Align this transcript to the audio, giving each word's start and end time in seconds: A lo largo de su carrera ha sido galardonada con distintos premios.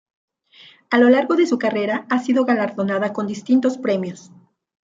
A 0.89 0.97
lo 0.97 1.09
largo 1.09 1.35
de 1.35 1.45
su 1.45 1.59
carrera 1.59 2.07
ha 2.09 2.17
sido 2.17 2.43
galardonada 2.43 3.13
con 3.13 3.27
distintos 3.27 3.77
premios. 3.77 4.31